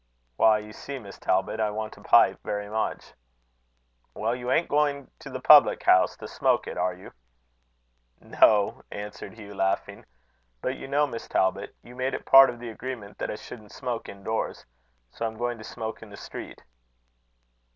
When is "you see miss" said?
0.57-1.19